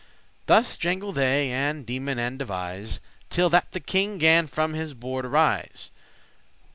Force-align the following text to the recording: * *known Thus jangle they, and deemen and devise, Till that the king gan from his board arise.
* 0.01 0.01
*known 0.01 0.45
Thus 0.47 0.79
jangle 0.79 1.11
they, 1.11 1.51
and 1.51 1.85
deemen 1.85 2.17
and 2.17 2.39
devise, 2.39 2.99
Till 3.29 3.51
that 3.51 3.71
the 3.71 3.79
king 3.79 4.17
gan 4.17 4.47
from 4.47 4.73
his 4.73 4.95
board 4.95 5.27
arise. 5.27 5.91